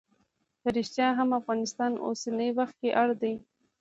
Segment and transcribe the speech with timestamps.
[0.61, 3.33] په ریښتیا هم افغانستان اوسنی وخت کې اړ دی.